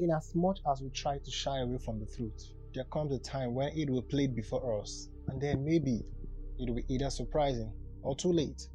in 0.00 0.10
as 0.10 0.34
much 0.34 0.60
as 0.70 0.80
we 0.80 0.88
try 0.90 1.18
to 1.18 1.30
shy 1.30 1.58
away 1.58 1.78
from 1.78 2.00
the 2.00 2.06
truth, 2.06 2.52
there 2.74 2.84
comes 2.84 3.12
a 3.12 3.18
time 3.18 3.54
when 3.54 3.68
it 3.76 3.88
will 3.88 4.02
play 4.02 4.26
before 4.26 4.80
us, 4.80 5.08
and 5.28 5.40
then 5.40 5.64
maybe 5.64 6.02
it 6.58 6.68
will 6.68 6.76
be 6.76 6.84
either 6.88 7.10
surprising 7.10 7.72
or 8.02 8.16
too 8.16 8.32
late. 8.32 8.68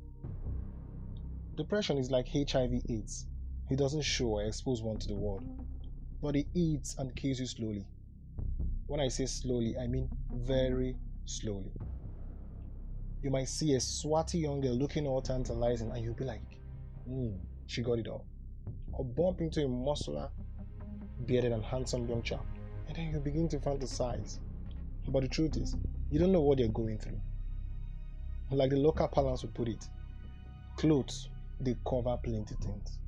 Depression 1.55 1.97
is 1.97 2.11
like 2.11 2.27
HIV/AIDS. 2.27 3.27
It 3.71 3.77
doesn't 3.77 4.03
show 4.03 4.27
or 4.27 4.43
expose 4.43 4.83
one 4.83 4.99
to 4.99 5.07
the 5.07 5.15
world, 5.15 5.43
but 6.21 6.35
it 6.35 6.45
eats 6.53 6.95
and 6.99 7.15
kills 7.15 7.39
you 7.39 7.47
slowly. 7.47 7.87
When 8.87 8.99
I 8.99 9.07
say 9.07 9.25
slowly, 9.25 9.75
I 9.77 9.87
mean 9.87 10.09
very 10.31 10.95
slowly. 11.25 11.71
You 13.23 13.31
might 13.31 13.49
see 13.49 13.73
a 13.73 13.79
swatty 13.79 14.39
young 14.39 14.61
girl 14.61 14.75
looking 14.75 15.07
all 15.07 15.21
tantalizing, 15.21 15.89
and 15.89 16.03
you'll 16.03 16.13
be 16.13 16.25
like, 16.25 16.43
hmm, 17.07 17.31
she 17.65 17.81
got 17.81 17.97
it 17.97 18.07
all. 18.07 18.27
Or 18.93 19.03
bump 19.03 19.41
into 19.41 19.63
a 19.63 19.67
muscular, 19.67 20.29
bearded, 21.25 21.51
and 21.51 21.63
handsome 21.63 22.07
young 22.07 22.21
chap, 22.23 22.45
and 22.87 22.95
then 22.95 23.11
you 23.11 23.19
begin 23.19 23.47
to 23.49 23.57
fantasize. 23.59 24.39
But 25.07 25.21
the 25.21 25.27
truth 25.27 25.55
is, 25.57 25.75
you 26.09 26.19
don't 26.19 26.31
know 26.31 26.41
what 26.41 26.57
they're 26.57 26.67
going 26.67 26.97
through. 26.97 27.19
Like 28.51 28.69
the 28.69 28.77
local 28.77 29.07
parlance 29.07 29.43
would 29.43 29.53
put 29.53 29.67
it, 29.67 29.87
clothes, 30.77 31.29
they 31.59 31.75
cover 31.87 32.17
plenty 32.23 32.55
things. 32.55 32.99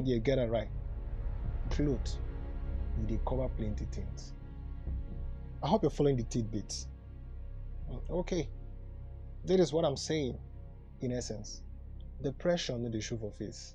Yeah, 0.00 0.18
get 0.18 0.38
it 0.38 0.50
right. 0.50 0.68
Clothes, 1.70 2.18
they 3.06 3.18
cover 3.26 3.48
plenty 3.48 3.86
things. 3.86 4.32
I 5.62 5.68
hope 5.68 5.82
you're 5.82 5.90
following 5.90 6.16
the 6.16 6.22
tidbits. 6.24 6.86
Okay, 8.10 8.48
that 9.44 9.60
is 9.60 9.72
what 9.72 9.84
I'm 9.84 9.96
saying, 9.96 10.38
in 11.00 11.12
essence. 11.12 11.62
Depression 12.22 12.82
no 12.82 12.88
dey 12.88 13.00
show 13.00 13.16
for 13.16 13.30
face. 13.30 13.74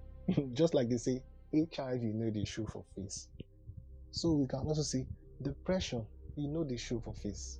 Just 0.52 0.74
like 0.74 0.88
they 0.88 0.96
say, 0.96 1.22
HIV 1.52 2.02
no 2.14 2.30
dey 2.30 2.44
show 2.44 2.66
for 2.66 2.84
face. 2.94 3.28
So 4.12 4.32
we 4.32 4.46
can 4.46 4.60
also 4.60 4.82
say 4.82 5.06
depression 5.42 6.06
you 6.36 6.48
no 6.48 6.64
dey 6.64 6.76
show 6.76 7.00
for 7.00 7.14
face. 7.14 7.58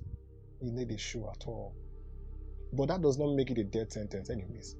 You 0.61 0.71
no 0.71 0.85
dey 0.85 0.97
show 0.97 1.29
at 1.29 1.45
all. 1.47 1.75
But 2.73 2.87
that 2.87 3.01
does 3.01 3.17
not 3.17 3.35
make 3.35 3.51
it 3.51 3.57
a 3.57 3.63
death 3.63 3.91
sentence, 3.91 4.29
anyways. 4.29 4.75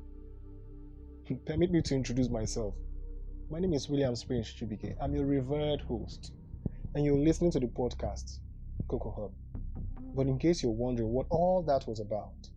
Hmm, 1.28 1.36
permit 1.46 1.72
me 1.72 1.82
to 1.82 1.96
introduce 1.96 2.30
myself. 2.30 2.74
My 3.50 3.60
name 3.60 3.74
is 3.74 3.90
William 3.90 4.16
Spring 4.16 4.44
Chibike. 4.44 4.96
I'm 5.02 5.14
your 5.14 5.26
revered 5.26 5.82
host, 5.82 6.32
and 6.96 7.04
you're 7.04 7.18
listening 7.18 7.52
to 7.52 7.60
the 7.60 7.68
podcast 7.68 8.40
Coco 8.88 9.12
Hub. 9.12 9.32
But 10.16 10.28
in 10.28 10.40
case 10.40 10.64
you're 10.64 10.72
wondering 10.72 11.10
what 11.10 11.28
all 11.30 11.62
that 11.64 11.86
was 11.88 12.00
about, 12.00 12.50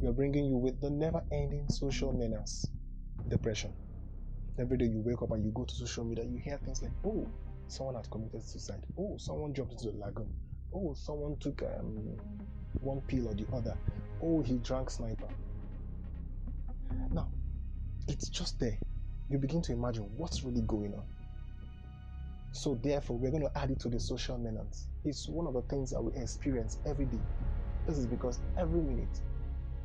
we 0.00 0.08
are 0.08 0.12
bringing 0.12 0.46
you 0.46 0.56
with 0.56 0.80
the 0.80 0.90
never 0.90 1.22
ending 1.32 1.68
social 1.68 2.12
menace 2.12 2.70
depression. 3.28 3.72
Every 4.58 4.76
day 4.76 4.86
you 4.86 5.00
wake 5.04 5.22
up 5.22 5.30
and 5.30 5.44
you 5.44 5.52
go 5.52 5.64
to 5.64 5.74
social 5.74 6.04
media, 6.04 6.24
you 6.24 6.38
hear 6.38 6.58
things 6.58 6.82
like, 6.82 6.92
oh, 7.04 7.26
someone 7.68 7.94
had 7.94 8.10
committed 8.10 8.42
suicide. 8.42 8.84
Oh, 8.98 9.16
someone 9.18 9.54
jumped 9.54 9.72
into 9.72 9.90
the 9.90 9.98
lagoon. 9.98 10.28
Oh, 10.74 10.94
someone 10.94 11.36
took 11.38 11.62
um, 11.62 12.16
one 12.80 13.00
pill 13.02 13.28
or 13.28 13.34
the 13.34 13.46
other. 13.54 13.76
Oh, 14.22 14.42
he 14.42 14.58
drank 14.58 14.90
sniper. 14.90 15.28
Now, 17.12 17.28
it's 18.08 18.28
just 18.28 18.58
there. 18.60 18.78
You 19.30 19.38
begin 19.38 19.62
to 19.62 19.72
imagine 19.72 20.04
what's 20.16 20.42
really 20.42 20.62
going 20.62 20.94
on. 20.94 21.04
So, 22.52 22.78
therefore, 22.82 23.16
we're 23.16 23.30
going 23.30 23.44
to 23.44 23.58
add 23.58 23.70
it 23.70 23.78
to 23.80 23.88
the 23.88 24.00
social 24.00 24.36
menace. 24.36 24.88
It's 25.04 25.28
one 25.28 25.46
of 25.46 25.54
the 25.54 25.62
things 25.62 25.90
that 25.90 26.02
we 26.02 26.12
experience 26.20 26.78
every 26.84 27.06
day. 27.06 27.20
This 27.86 27.96
is 27.96 28.06
because 28.06 28.40
every 28.58 28.80
minute, 28.80 29.20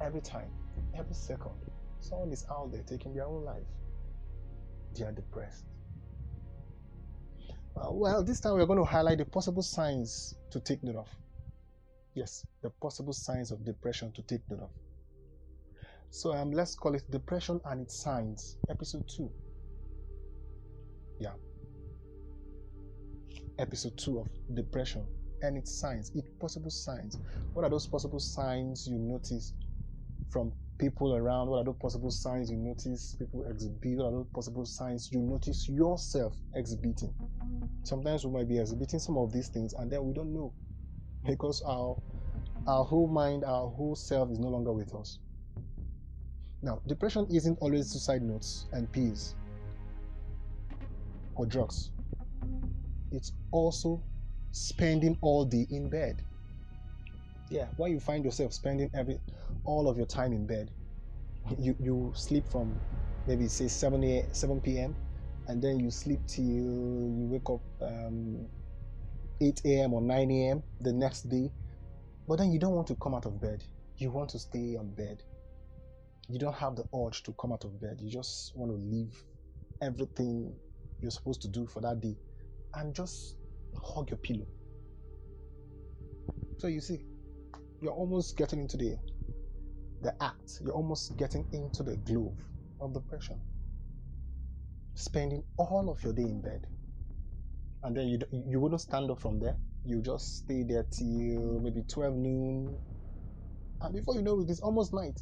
every 0.02 0.22
time, 0.22 0.50
every 0.98 1.14
second, 1.14 1.52
someone 2.00 2.32
is 2.32 2.46
out 2.50 2.72
there 2.72 2.82
taking 2.84 3.14
their 3.14 3.26
own 3.26 3.46
life. 3.46 3.64
They 4.98 5.04
are 5.04 5.12
depressed. 5.12 5.66
Uh, 7.76 7.92
well, 7.92 8.24
this 8.24 8.40
time 8.40 8.54
we're 8.54 8.66
going 8.66 8.80
to 8.80 8.86
highlight 8.86 9.18
the 9.18 9.26
possible 9.26 9.62
signs 9.62 10.36
to 10.52 10.60
take 10.62 10.82
note 10.84 10.96
of. 10.96 11.10
Yes, 12.14 12.46
the 12.62 12.70
possible 12.70 13.12
signs 13.12 13.52
of 13.52 13.66
depression 13.66 14.14
to 14.14 14.22
take 14.22 14.42
note 14.50 14.62
of. 14.62 14.70
So 16.12 16.34
um, 16.34 16.52
let's 16.52 16.76
call 16.76 16.96
it 16.96 17.04
Depression 17.12 17.60
and 17.66 17.82
its 17.82 18.02
Signs, 18.02 18.58
Episode 18.70 19.04
2. 19.10 19.30
Yeah. 21.20 21.34
Episode 23.60 23.98
2 23.98 24.20
of 24.20 24.28
Depression 24.56 25.06
and 25.42 25.58
its 25.58 25.78
Signs, 25.78 26.12
its 26.16 26.30
possible 26.40 26.70
signs. 26.70 27.18
What 27.54 27.66
are 27.66 27.70
those 27.70 27.86
possible 27.86 28.20
signs 28.20 28.88
you 28.88 28.98
notice 28.98 29.52
from 30.30 30.54
people 30.78 31.16
around? 31.16 31.48
What 31.48 31.60
are 31.60 31.64
those 31.64 31.78
possible 31.80 32.12
signs 32.12 32.52
you 32.52 32.58
notice 32.58 33.16
people 33.18 33.46
exhibit? 33.50 33.98
What 33.98 34.06
are 34.06 34.12
those 34.12 34.28
possible 34.34 34.66
signs 34.66 35.12
you 35.12 35.20
notice 35.20 35.70
yourself 35.70 36.36
exhibiting? 36.56 37.14
Sometimes 37.84 38.26
we 38.26 38.32
might 38.32 38.48
be 38.48 38.60
exhibiting 38.60 39.00
some 39.00 39.18
of 39.18 39.32
these 39.32 39.48
things 39.48 39.74
and 39.74 39.92
then 39.92 40.04
we 40.06 40.14
don't 40.14 40.34
know 40.34 40.54
because 41.26 41.62
our 41.64 41.98
our 42.68 42.84
whole 42.84 43.08
mind, 43.08 43.44
our 43.44 43.70
whole 43.70 43.96
self 43.96 44.32
is 44.32 44.40
no 44.40 44.48
longer 44.48 44.74
with 44.74 44.94
us. 44.96 45.20
Now, 46.64 46.82
depression 46.88 47.28
isn't 47.32 47.60
always 47.62 47.92
suicide 47.92 48.24
notes 48.24 48.66
and 48.72 48.92
pills 48.92 49.36
or 51.36 51.46
drugs. 51.46 51.92
It's 53.12 53.34
also 53.52 54.02
spending 54.52 55.18
all 55.22 55.46
day 55.46 55.68
in 55.70 55.90
bed. 55.90 56.24
Yeah, 57.50 57.68
why 57.78 57.88
you 57.88 58.00
find 58.00 58.26
yourself 58.26 58.54
spending 58.54 58.90
every 58.94 59.20
all 59.66 59.88
of 59.88 59.98
your 59.98 60.06
time 60.08 60.34
in 60.34 60.48
bed, 60.48 60.72
you 61.60 61.76
you 61.80 62.14
sleep 62.16 62.48
from 62.48 62.80
maybe 63.28 63.48
say 63.48 63.68
7 63.68 64.04
a, 64.04 64.28
7 64.32 64.62
p.m. 64.62 64.96
and 65.48 65.62
then 65.62 65.80
you 65.80 65.92
sleep 65.92 66.20
till 66.28 66.44
you 66.44 67.28
wake 67.32 67.50
up 67.50 67.62
um, 67.82 68.48
8 69.42 69.62
a.m. 69.66 69.94
or 69.94 70.02
9 70.02 70.32
a.m. 70.32 70.64
the 70.82 70.94
next 70.94 71.30
day, 71.30 71.52
but 72.28 72.38
then 72.38 72.52
you 72.52 72.60
don't 72.60 72.74
want 72.74 72.88
to 72.88 72.96
come 72.96 73.14
out 73.14 73.26
of 73.26 73.40
bed. 73.40 73.64
You 73.98 74.12
want 74.12 74.30
to 74.32 74.40
stay 74.40 74.76
on 74.78 74.94
bed. 74.96 75.22
You 76.28 76.40
don't 76.40 76.56
have 76.56 76.76
the 76.76 76.86
urge 76.96 77.22
to 77.24 77.34
come 77.34 77.52
out 77.52 77.64
of 77.64 77.80
bed. 77.80 78.00
You 78.02 78.12
just 78.12 78.56
want 78.56 78.72
to 78.72 78.78
leave 78.78 79.24
everything 79.82 80.54
you're 81.00 81.12
supposed 81.12 81.42
to 81.44 81.48
do 81.48 81.68
for 81.68 81.82
that 81.82 82.02
day 82.02 82.16
and 82.74 82.96
just 82.96 83.36
hug 83.82 84.10
your 84.10 84.18
pillow. 84.18 84.48
So 86.58 86.68
you 86.68 86.82
see, 86.82 87.02
you're 87.86 87.94
almost 87.94 88.36
getting 88.36 88.60
into 88.60 88.78
the 88.78 88.98
the 90.02 90.12
act. 90.24 90.60
You're 90.64 90.74
almost 90.74 91.16
getting 91.18 91.46
into 91.54 91.84
the 91.84 91.98
glove 91.98 92.34
of 92.82 92.94
depression. 92.94 93.40
Spending 94.96 95.44
all 95.58 95.90
of 95.90 96.04
your 96.04 96.14
day 96.14 96.24
in 96.24 96.42
bed, 96.42 96.66
and 97.84 97.96
then 97.96 98.08
you 98.08 98.20
you 98.32 98.60
wouldn't 98.60 98.82
stand 98.82 99.12
up 99.12 99.20
from 99.20 99.40
there. 99.40 99.56
You 99.86 100.02
just 100.02 100.38
stay 100.38 100.64
there 100.64 100.84
till 100.90 101.60
maybe 101.62 101.84
12 101.88 102.16
noon, 102.16 102.76
and 103.82 103.94
before 103.94 104.16
you 104.16 104.24
know 104.24 104.42
it, 104.42 104.50
it's 104.50 104.62
almost 104.62 104.92
night, 104.92 105.22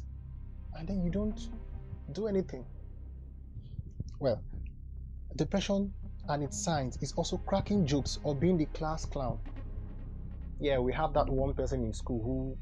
and 0.78 0.88
then 0.88 1.02
you 1.04 1.10
don't 1.10 1.50
do 2.12 2.28
anything. 2.28 2.64
Well, 4.20 4.42
depression 5.36 5.92
and 6.30 6.42
its 6.42 6.64
signs 6.64 6.96
is 7.02 7.12
also 7.12 7.36
cracking 7.36 7.86
jokes 7.86 8.18
or 8.22 8.34
being 8.34 8.56
the 8.56 8.66
class 8.66 9.04
clown. 9.04 9.38
Yeah, 10.60 10.78
we 10.78 10.92
have 10.92 11.12
that 11.14 11.28
one 11.28 11.54
person 11.54 11.84
in 11.84 11.92
school 11.92 12.22
who 12.22 12.56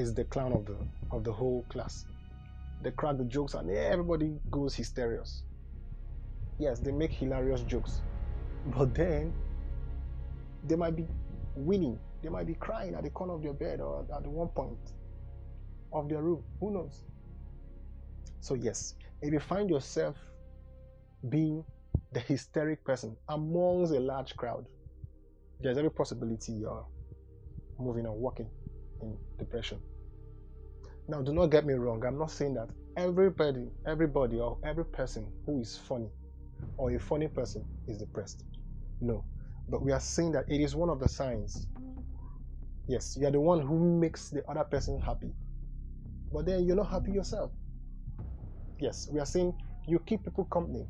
is 0.00 0.14
the 0.14 0.24
clown 0.24 0.52
of 0.52 0.66
the 0.66 0.76
of 1.10 1.24
the 1.24 1.32
whole 1.32 1.64
class. 1.68 2.04
They 2.82 2.90
crack 2.90 3.16
the 3.16 3.24
jokes 3.24 3.54
and 3.54 3.70
everybody 3.70 4.38
goes 4.50 4.74
hysterious. 4.74 5.42
Yes, 6.58 6.80
they 6.80 6.92
make 6.92 7.12
hilarious 7.12 7.62
jokes. 7.62 8.02
But 8.66 8.94
then 8.94 9.32
they 10.66 10.76
might 10.76 10.96
be 10.96 11.06
winning. 11.56 11.98
They 12.22 12.28
might 12.28 12.46
be 12.46 12.54
crying 12.54 12.94
at 12.94 13.04
the 13.04 13.10
corner 13.10 13.34
of 13.34 13.42
their 13.42 13.52
bed 13.52 13.80
or 13.80 14.04
at 14.14 14.26
one 14.26 14.48
point 14.48 14.78
of 15.92 16.08
their 16.08 16.22
room. 16.22 16.42
Who 16.60 16.72
knows? 16.72 17.04
So 18.40 18.54
yes, 18.54 18.94
if 19.22 19.32
you 19.32 19.40
find 19.40 19.70
yourself 19.70 20.16
being 21.28 21.64
the 22.12 22.20
hysteric 22.20 22.84
person 22.84 23.16
amongst 23.28 23.92
a 23.92 24.00
large 24.00 24.36
crowd, 24.36 24.66
there's 25.60 25.78
every 25.78 25.90
possibility 25.90 26.52
you're 26.52 26.86
moving 27.78 28.06
or 28.06 28.16
walking 28.16 28.50
in 29.02 29.16
depression. 29.38 29.80
Now, 31.08 31.22
do 31.22 31.32
not 31.32 31.46
get 31.46 31.66
me 31.66 31.74
wrong. 31.74 32.04
I'm 32.04 32.18
not 32.18 32.30
saying 32.30 32.54
that 32.54 32.68
everybody, 32.96 33.68
everybody, 33.86 34.38
or 34.38 34.58
every 34.64 34.84
person 34.86 35.26
who 35.46 35.60
is 35.60 35.76
funny 35.76 36.10
or 36.76 36.90
a 36.92 36.98
funny 36.98 37.28
person 37.28 37.64
is 37.86 37.98
depressed. 37.98 38.44
No, 39.00 39.24
but 39.68 39.82
we 39.82 39.92
are 39.92 40.00
saying 40.00 40.32
that 40.32 40.44
it 40.48 40.60
is 40.60 40.74
one 40.74 40.88
of 40.90 41.00
the 41.00 41.08
signs. 41.08 41.66
Yes, 42.86 43.16
you 43.20 43.26
are 43.26 43.30
the 43.30 43.40
one 43.40 43.60
who 43.60 43.98
makes 44.00 44.30
the 44.30 44.42
other 44.48 44.64
person 44.64 45.00
happy, 45.00 45.32
but 46.32 46.46
then 46.46 46.64
you're 46.66 46.76
not 46.76 46.90
happy 46.90 47.12
yourself. 47.12 47.52
Yes, 48.80 49.08
we 49.12 49.20
are 49.20 49.26
saying 49.26 49.54
you 49.86 49.98
keep 50.00 50.24
people 50.24 50.44
company, 50.44 50.86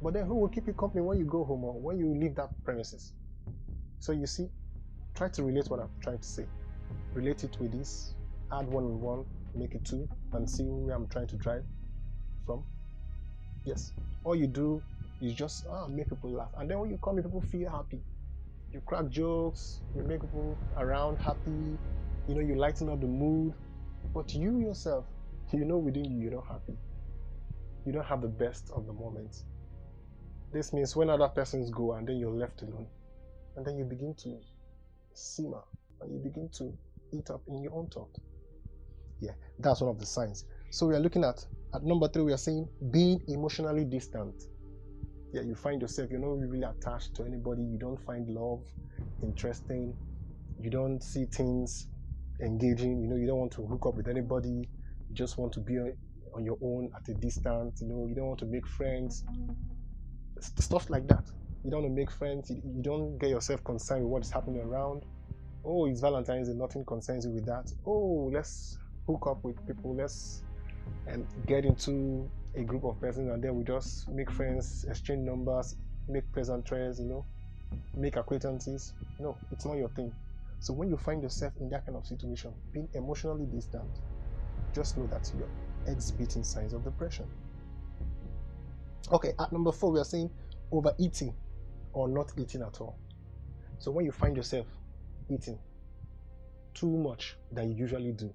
but 0.00 0.14
then 0.14 0.26
who 0.26 0.36
will 0.36 0.48
keep 0.48 0.66
you 0.66 0.74
company 0.74 1.02
when 1.02 1.18
you 1.18 1.24
go 1.24 1.44
home 1.44 1.64
or 1.64 1.80
when 1.80 1.98
you 1.98 2.14
leave 2.14 2.34
that 2.36 2.50
premises? 2.64 3.12
So 4.00 4.12
you 4.12 4.26
see, 4.26 4.48
try 5.14 5.28
to 5.28 5.42
relate 5.42 5.68
what 5.68 5.80
I'm 5.80 5.90
trying 6.02 6.18
to 6.18 6.28
say. 6.28 6.46
Relate 7.14 7.44
it 7.44 7.56
with 7.60 7.72
this, 7.72 8.14
add 8.52 8.68
one 8.68 8.84
and 8.84 9.00
one, 9.00 9.24
make 9.54 9.74
it 9.74 9.84
two, 9.84 10.08
and 10.32 10.48
see 10.48 10.64
where 10.64 10.94
I'm 10.94 11.06
trying 11.08 11.26
to 11.28 11.36
drive 11.36 11.64
from. 12.44 12.64
Yes. 13.64 13.92
All 14.24 14.36
you 14.36 14.46
do 14.46 14.82
is 15.20 15.34
just 15.34 15.66
ah, 15.70 15.86
make 15.88 16.08
people 16.08 16.30
laugh. 16.30 16.50
And 16.56 16.70
then 16.70 16.78
when 16.78 16.90
you 16.90 16.98
come, 17.02 17.16
people 17.16 17.40
feel 17.40 17.70
happy. 17.70 18.00
You 18.72 18.80
crack 18.86 19.08
jokes, 19.08 19.80
you 19.94 20.02
make 20.02 20.20
people 20.20 20.56
around 20.76 21.18
happy, 21.18 21.78
you 22.28 22.34
know, 22.34 22.40
you 22.40 22.54
lighten 22.54 22.88
up 22.88 23.00
the 23.00 23.06
mood. 23.06 23.54
But 24.14 24.34
you 24.34 24.60
yourself, 24.60 25.06
you 25.52 25.64
know 25.64 25.78
within 25.78 26.04
you, 26.04 26.22
you're 26.24 26.34
not 26.34 26.46
happy. 26.46 26.76
You 27.84 27.92
don't 27.92 28.06
have 28.06 28.20
the 28.20 28.28
best 28.28 28.70
of 28.74 28.86
the 28.86 28.92
moment. 28.92 29.44
This 30.52 30.72
means 30.72 30.96
when 30.96 31.10
other 31.10 31.28
persons 31.28 31.70
go 31.70 31.92
and 31.92 32.06
then 32.08 32.16
you're 32.16 32.30
left 32.30 32.62
alone, 32.62 32.86
and 33.56 33.66
then 33.66 33.76
you 33.76 33.84
begin 33.84 34.14
to 34.22 34.38
simmer 35.14 35.62
and 36.00 36.12
you 36.12 36.18
begin 36.18 36.48
to 36.58 36.72
eat 37.12 37.30
up 37.30 37.42
in 37.48 37.62
your 37.62 37.74
own 37.74 37.88
thought. 37.88 38.16
Yeah, 39.20 39.32
that's 39.58 39.80
one 39.80 39.90
of 39.90 39.98
the 39.98 40.06
signs. 40.06 40.44
So 40.70 40.86
we 40.86 40.94
are 40.94 41.00
looking 41.00 41.24
at 41.24 41.44
at 41.74 41.82
number 41.82 42.08
three, 42.08 42.22
we 42.22 42.32
are 42.32 42.38
saying 42.38 42.68
being 42.90 43.20
emotionally 43.28 43.84
distant. 43.84 44.34
Yeah, 45.32 45.42
you 45.42 45.54
find 45.54 45.80
yourself, 45.80 46.10
you're 46.10 46.20
not 46.20 46.38
really 46.48 46.62
attached 46.62 47.14
to 47.16 47.24
anybody, 47.24 47.62
you 47.62 47.78
don't 47.78 48.00
find 48.04 48.28
love 48.28 48.62
interesting, 49.22 49.94
you 50.60 50.70
don't 50.70 51.02
see 51.02 51.24
things 51.24 51.88
engaging, 52.40 53.00
you 53.00 53.08
know, 53.08 53.16
you 53.16 53.26
don't 53.26 53.38
want 53.38 53.52
to 53.52 53.66
hook 53.66 53.86
up 53.86 53.94
with 53.94 54.08
anybody, 54.08 54.68
you 55.08 55.14
just 55.14 55.38
want 55.38 55.52
to 55.54 55.60
be 55.60 55.78
on 56.34 56.44
your 56.44 56.58
own 56.62 56.90
at 56.94 57.08
a 57.08 57.14
distance, 57.14 57.80
you 57.80 57.88
know, 57.88 58.06
you 58.06 58.14
don't 58.14 58.26
want 58.26 58.38
to 58.38 58.46
make 58.46 58.66
friends, 58.66 59.24
stuff 60.40 60.88
like 60.90 61.06
that. 61.08 61.24
You 61.66 61.72
don't 61.72 61.92
make 61.92 62.12
friends, 62.12 62.48
you, 62.48 62.62
you 62.64 62.80
don't 62.80 63.18
get 63.18 63.30
yourself 63.30 63.64
concerned 63.64 64.04
with 64.04 64.10
what 64.12 64.22
is 64.22 64.30
happening 64.30 64.60
around. 64.60 65.02
Oh, 65.64 65.86
it's 65.86 66.00
Valentine's 66.00 66.48
Day, 66.48 66.54
nothing 66.54 66.84
concerns 66.84 67.26
you 67.26 67.32
with 67.32 67.44
that. 67.46 67.72
Oh, 67.84 68.30
let's 68.32 68.78
hook 69.04 69.26
up 69.26 69.42
with 69.42 69.56
people, 69.66 69.96
let's 69.96 70.44
and 71.08 71.26
get 71.44 71.64
into 71.64 72.30
a 72.54 72.62
group 72.62 72.84
of 72.84 73.00
persons 73.00 73.32
and 73.32 73.42
then 73.42 73.56
we 73.56 73.64
just 73.64 74.08
make 74.08 74.30
friends, 74.30 74.86
exchange 74.88 75.26
numbers, 75.26 75.74
make 76.08 76.30
pleasantries, 76.32 77.00
you 77.00 77.06
know, 77.06 77.26
make 77.96 78.14
acquaintances. 78.14 78.92
No, 79.18 79.36
it's 79.50 79.64
not 79.66 79.76
your 79.76 79.88
thing. 79.88 80.14
So 80.60 80.72
when 80.72 80.88
you 80.88 80.96
find 80.96 81.20
yourself 81.20 81.52
in 81.58 81.68
that 81.70 81.84
kind 81.84 81.98
of 81.98 82.06
situation, 82.06 82.52
being 82.72 82.88
emotionally 82.94 83.46
distant, 83.46 83.90
just 84.72 84.96
know 84.96 85.08
that 85.08 85.28
you're 85.36 85.92
exhibiting 85.92 86.44
signs 86.44 86.74
of 86.74 86.84
depression. 86.84 87.26
Okay, 89.10 89.32
at 89.36 89.50
number 89.50 89.72
four, 89.72 89.90
we 89.90 89.98
are 89.98 90.04
saying 90.04 90.30
overeating 90.70 91.34
or 91.96 92.08
not 92.08 92.30
eating 92.36 92.60
at 92.60 92.78
all. 92.82 92.98
So 93.78 93.90
when 93.90 94.04
you 94.04 94.12
find 94.12 94.36
yourself 94.36 94.66
eating 95.30 95.58
too 96.74 96.94
much 96.94 97.36
than 97.50 97.70
you 97.70 97.74
usually 97.74 98.12
do, 98.12 98.32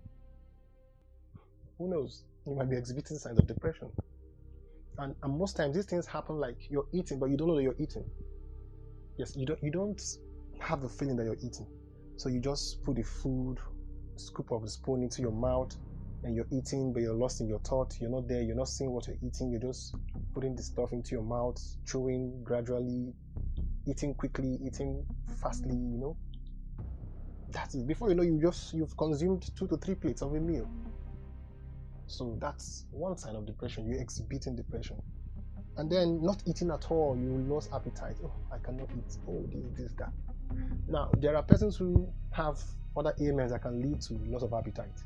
who 1.77 1.87
knows? 1.87 2.23
You 2.47 2.55
might 2.55 2.71
be 2.71 2.75
exhibiting 2.75 3.17
signs 3.17 3.37
of 3.37 3.45
depression. 3.45 3.91
And, 4.97 5.15
and 5.21 5.37
most 5.37 5.55
times 5.57 5.75
these 5.75 5.85
things 5.85 6.07
happen 6.07 6.37
like 6.37 6.71
you're 6.71 6.87
eating, 6.91 7.19
but 7.19 7.29
you 7.29 7.37
don't 7.37 7.47
know 7.49 7.55
that 7.55 7.61
you're 7.61 7.75
eating. 7.79 8.03
Yes, 9.17 9.35
you 9.35 9.45
don't 9.45 9.61
you 9.61 9.69
don't 9.69 10.01
have 10.59 10.81
the 10.81 10.89
feeling 10.89 11.15
that 11.17 11.25
you're 11.25 11.35
eating. 11.35 11.67
So 12.17 12.29
you 12.29 12.39
just 12.39 12.83
put 12.83 12.95
the 12.95 13.03
food, 13.03 13.57
scoop 14.15 14.51
of 14.51 14.63
the 14.63 14.69
spoon 14.69 15.03
into 15.03 15.21
your 15.21 15.31
mouth, 15.31 15.75
and 16.23 16.35
you're 16.35 16.47
eating, 16.51 16.93
but 16.93 17.03
you're 17.03 17.13
lost 17.13 17.41
in 17.41 17.47
your 17.47 17.59
thought. 17.59 17.95
You're 18.01 18.09
not 18.09 18.27
there. 18.27 18.41
You're 18.41 18.55
not 18.55 18.69
seeing 18.69 18.91
what 18.91 19.07
you're 19.07 19.17
eating. 19.21 19.51
You're 19.51 19.61
just 19.61 19.95
putting 20.33 20.55
the 20.55 20.63
stuff 20.63 20.93
into 20.93 21.11
your 21.11 21.23
mouth, 21.23 21.61
chewing 21.85 22.43
gradually, 22.43 23.13
eating 23.87 24.13
quickly, 24.13 24.59
eating 24.65 25.05
fastly. 25.41 25.75
You 25.75 25.97
know. 25.97 26.17
That's 27.49 27.75
it. 27.75 27.85
Before 27.85 28.09
you 28.09 28.15
know, 28.15 28.23
you 28.23 28.39
just 28.41 28.73
you've 28.73 28.95
consumed 28.95 29.49
two 29.57 29.67
to 29.67 29.77
three 29.77 29.95
plates 29.95 30.21
of 30.21 30.33
a 30.33 30.39
meal. 30.39 30.69
So 32.07 32.37
that's 32.39 32.85
one 32.91 33.17
sign 33.17 33.35
of 33.35 33.45
depression. 33.45 33.87
You're 33.87 34.01
exhibiting 34.01 34.55
depression. 34.55 35.01
And 35.77 35.89
then 35.89 36.21
not 36.21 36.43
eating 36.45 36.69
at 36.71 36.91
all, 36.91 37.17
you 37.17 37.37
lose 37.49 37.69
appetite. 37.73 38.17
Oh, 38.23 38.33
I 38.51 38.57
cannot 38.57 38.89
eat. 38.91 39.17
Oh, 39.27 39.45
this, 39.51 39.63
this, 39.77 39.93
that. 39.97 40.11
Now, 40.89 41.09
there 41.17 41.35
are 41.37 41.43
persons 41.43 41.77
who 41.77 42.11
have 42.31 42.61
other 42.97 43.13
ailments 43.21 43.53
that 43.53 43.61
can 43.61 43.81
lead 43.81 44.01
to 44.01 44.13
loss 44.27 44.43
of 44.43 44.53
appetite. 44.53 45.03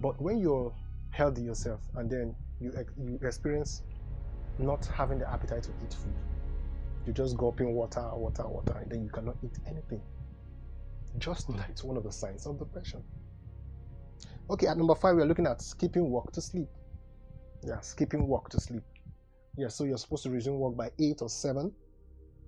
But 0.00 0.20
when 0.20 0.38
you're 0.38 0.72
healthy 1.10 1.42
yourself 1.42 1.80
and 1.96 2.10
then 2.10 2.34
you, 2.60 2.72
you 2.98 3.18
experience 3.22 3.82
not 4.58 4.84
having 4.86 5.18
the 5.18 5.30
appetite 5.30 5.62
to 5.62 5.70
eat 5.82 5.94
food, 5.94 6.14
you 7.06 7.12
just 7.12 7.36
gulping 7.36 7.74
water, 7.74 8.08
water, 8.14 8.46
water, 8.46 8.78
and 8.80 8.90
then 8.90 9.04
you 9.04 9.10
cannot 9.10 9.36
eat 9.42 9.58
anything. 9.66 10.00
Just 11.18 11.48
know 11.48 11.56
that 11.56 11.70
it's 11.70 11.84
one 11.84 11.96
of 11.96 12.04
the 12.04 12.12
signs 12.12 12.46
of 12.46 12.58
depression. 12.58 13.02
Okay, 14.50 14.66
at 14.66 14.76
number 14.76 14.94
five, 14.94 15.16
we 15.16 15.22
are 15.22 15.26
looking 15.26 15.46
at 15.46 15.60
skipping 15.60 16.10
work 16.10 16.32
to 16.32 16.40
sleep. 16.40 16.68
Yeah, 17.64 17.80
skipping 17.80 18.26
work 18.26 18.48
to 18.50 18.60
sleep. 18.60 18.82
Yeah, 19.56 19.68
so 19.68 19.84
you're 19.84 19.98
supposed 19.98 20.22
to 20.24 20.30
resume 20.30 20.58
work 20.58 20.76
by 20.76 20.90
eight 20.98 21.20
or 21.20 21.28
seven, 21.28 21.72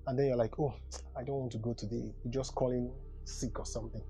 and 0.06 0.18
then 0.18 0.26
you're 0.26 0.36
like, 0.36 0.58
oh, 0.58 0.74
I 1.16 1.22
don't 1.22 1.36
want 1.36 1.52
to 1.52 1.58
go 1.58 1.74
today. 1.74 2.12
You 2.24 2.30
just 2.30 2.54
call 2.54 2.70
in 2.70 2.90
sick 3.24 3.58
or 3.58 3.66
something, 3.66 4.02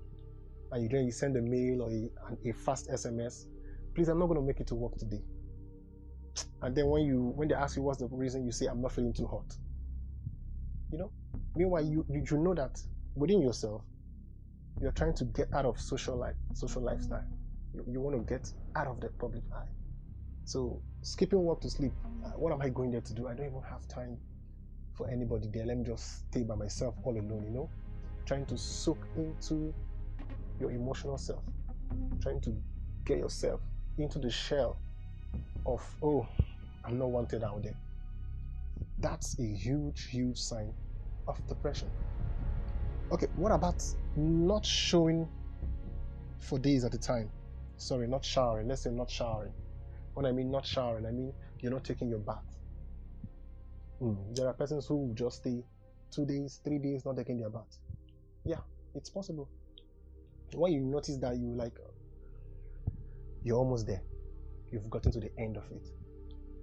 and 0.71 0.83
you 0.83 0.89
then 0.89 1.05
you 1.05 1.11
send 1.11 1.35
a 1.37 1.41
mail 1.41 1.81
or 1.83 1.91
a, 1.91 2.49
a 2.49 2.53
fast 2.53 2.89
SMS. 2.89 3.45
Please, 3.93 4.07
I'm 4.09 4.19
not 4.19 4.27
going 4.27 4.39
to 4.39 4.45
make 4.45 4.59
it 4.59 4.67
to 4.67 4.75
work 4.75 4.97
today. 4.97 5.21
And 6.61 6.75
then 6.75 6.87
when 6.87 7.03
you 7.03 7.33
when 7.35 7.47
they 7.47 7.55
ask 7.55 7.77
you 7.77 7.83
what's 7.83 7.99
the 7.99 8.07
reason, 8.07 8.45
you 8.45 8.51
say 8.51 8.65
I'm 8.65 8.81
not 8.81 8.91
feeling 8.91 9.13
too 9.13 9.27
hot. 9.27 9.55
You 10.91 10.97
know. 10.99 11.11
Meanwhile, 11.55 11.85
you 11.85 12.05
you, 12.09 12.23
you 12.29 12.37
know 12.37 12.53
that 12.53 12.81
within 13.15 13.41
yourself, 13.41 13.81
you're 14.81 14.91
trying 14.91 15.13
to 15.15 15.25
get 15.25 15.53
out 15.53 15.65
of 15.65 15.79
social 15.79 16.17
life, 16.17 16.35
social 16.53 16.81
lifestyle 16.81 17.25
you, 17.75 17.85
you 17.91 17.99
want 17.99 18.15
to 18.15 18.33
get 18.33 18.51
out 18.75 18.87
of 18.87 18.99
the 18.99 19.09
public 19.09 19.43
eye. 19.53 19.67
So 20.45 20.81
skipping 21.01 21.43
work 21.43 21.61
to 21.61 21.69
sleep, 21.69 21.91
uh, 22.25 22.29
what 22.29 22.53
am 22.53 22.61
I 22.61 22.69
going 22.69 22.91
there 22.91 23.01
to 23.01 23.13
do? 23.13 23.27
I 23.27 23.33
don't 23.33 23.47
even 23.47 23.61
have 23.69 23.87
time 23.87 24.17
for 24.93 25.09
anybody 25.09 25.49
there. 25.51 25.65
Let 25.65 25.77
me 25.77 25.83
just 25.83 26.29
stay 26.29 26.43
by 26.43 26.55
myself 26.55 26.95
all 27.03 27.13
alone, 27.13 27.43
you 27.45 27.51
know? 27.51 27.69
Trying 28.25 28.45
to 28.47 28.57
soak 28.57 29.05
into 29.17 29.73
your 30.59 30.71
emotional 30.71 31.17
self, 31.17 31.43
trying 32.21 32.41
to 32.41 32.55
get 33.03 33.17
yourself 33.17 33.59
into 33.97 34.19
the 34.19 34.29
shell 34.29 34.77
of, 35.65 35.83
oh, 36.01 36.27
I'm 36.83 36.97
not 36.97 37.09
wanted 37.09 37.43
out 37.43 37.63
there. 37.63 37.75
That's 38.99 39.37
a 39.39 39.45
huge, 39.45 40.07
huge 40.09 40.37
sign 40.37 40.73
of 41.27 41.45
depression. 41.47 41.89
Okay, 43.11 43.27
what 43.35 43.51
about 43.51 43.83
not 44.15 44.65
showing 44.65 45.27
for 46.39 46.57
days 46.59 46.83
at 46.83 46.93
a 46.93 46.97
time? 46.97 47.29
sorry, 47.77 48.07
not 48.07 48.23
showering. 48.23 48.67
Let's 48.67 48.83
say 48.83 48.91
not 48.91 49.09
showering. 49.09 49.53
When 50.13 50.25
I 50.25 50.31
mean 50.31 50.51
not 50.51 50.65
showering, 50.65 51.05
I 51.05 51.11
mean 51.11 51.33
you're 51.59 51.71
not 51.71 51.83
taking 51.83 52.09
your 52.09 52.19
bath. 52.19 52.43
Mm. 54.01 54.35
There 54.35 54.47
are 54.47 54.53
persons 54.53 54.85
who 54.85 55.11
just 55.13 55.37
stay 55.37 55.63
two 56.11 56.25
days, 56.25 56.61
three 56.63 56.79
days 56.79 57.05
not 57.05 57.17
taking 57.17 57.39
their 57.39 57.49
bath. 57.49 57.77
Yeah, 58.45 58.59
it's 58.93 59.09
possible. 59.09 59.49
When 60.53 60.71
you 60.71 60.81
notice 60.81 61.17
that 61.17 61.37
you 61.37 61.47
like, 61.47 61.77
you're 63.43 63.57
almost 63.57 63.87
there, 63.87 64.01
you've 64.71 64.89
gotten 64.89 65.11
to 65.11 65.19
the 65.19 65.31
end 65.37 65.57
of 65.57 65.63
it. 65.71 65.87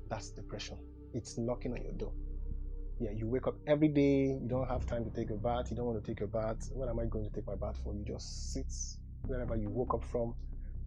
That's 0.09 0.31
depression. 0.31 0.79
It's 1.14 1.38
knocking 1.38 1.73
on 1.73 1.83
your 1.83 1.92
door. 1.92 2.12
Yeah, 3.00 3.11
you 3.11 3.26
wake 3.26 3.47
up 3.47 3.57
every 3.66 3.88
day, 3.88 4.38
you 4.40 4.47
don't 4.49 4.69
have 4.69 4.87
time 4.87 5.04
to 5.04 5.11
take 5.11 5.31
a 5.31 5.35
bath, 5.35 5.71
you 5.71 5.76
don't 5.76 5.87
want 5.87 6.02
to 6.02 6.11
take 6.11 6.21
a 6.21 6.26
bath. 6.26 6.71
What 6.73 6.88
am 6.88 7.00
I 7.00 7.07
going 7.07 7.25
to 7.25 7.31
take 7.31 7.47
my 7.47 7.57
bath 7.57 7.78
for? 7.83 7.95
You 7.95 8.04
just 8.04 8.52
sit 8.52 8.73
wherever 9.26 9.57
you 9.57 9.69
woke 9.69 9.95
up 9.95 10.04
from, 10.04 10.35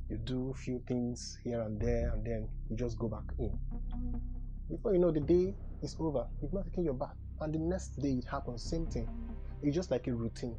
you 0.09 0.17
do 0.17 0.51
a 0.51 0.53
few 0.53 0.81
things 0.87 1.37
here 1.43 1.61
and 1.61 1.79
there, 1.79 2.11
and 2.13 2.25
then 2.25 2.47
you 2.69 2.77
just 2.77 2.97
go 2.97 3.07
back 3.07 3.23
in. 3.37 3.57
Before 4.69 4.93
you 4.93 4.99
know, 4.99 5.11
the 5.11 5.19
day 5.19 5.53
is 5.81 5.95
over. 5.99 6.25
You've 6.41 6.53
not 6.53 6.65
taken 6.65 6.85
your 6.85 6.93
bath, 6.93 7.15
and 7.41 7.53
the 7.53 7.59
next 7.59 7.99
day 8.01 8.13
it 8.13 8.25
happens. 8.25 8.63
Same 8.63 8.85
thing. 8.87 9.09
It's 9.61 9.75
just 9.75 9.91
like 9.91 10.07
a 10.07 10.13
routine. 10.13 10.55